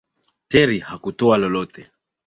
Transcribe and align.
Terri 0.49 0.79
hakutoa 0.89 1.37
lolote 1.45 1.91